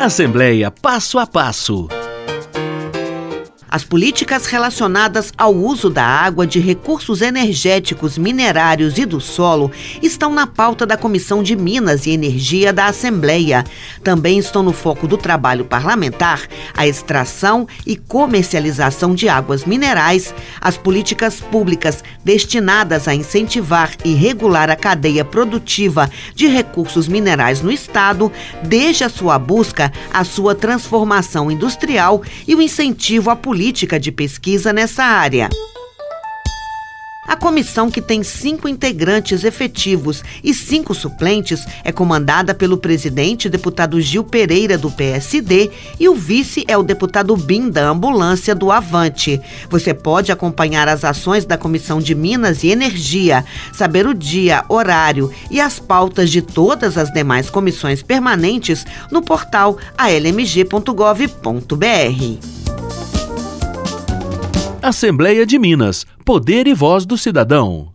[0.00, 2.03] Assembleia Passo a Passo.
[3.74, 9.68] As políticas relacionadas ao uso da água, de recursos energéticos, minerários e do solo
[10.00, 13.64] estão na pauta da Comissão de Minas e Energia da Assembleia.
[14.04, 16.42] Também estão no foco do trabalho parlamentar
[16.72, 24.70] a extração e comercialização de águas minerais, as políticas públicas destinadas a incentivar e regular
[24.70, 28.30] a cadeia produtiva de recursos minerais no Estado,
[28.62, 34.12] desde a sua busca, a sua transformação industrial e o incentivo à política política de
[34.12, 35.48] pesquisa nessa área.
[37.26, 43.98] A comissão, que tem cinco integrantes efetivos e cinco suplentes, é comandada pelo presidente, deputado
[44.02, 49.40] Gil Pereira, do PSD, e o vice é o deputado Bim, da Ambulância do Avante.
[49.70, 55.32] Você pode acompanhar as ações da Comissão de Minas e Energia, saber o dia, horário
[55.50, 62.53] e as pautas de todas as demais comissões permanentes no portal almg.gov.br.
[64.86, 66.06] Assembleia de Minas.
[66.26, 67.88] Poder e voz do cidadão.